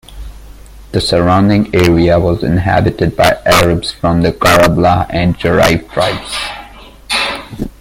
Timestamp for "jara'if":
5.37-5.87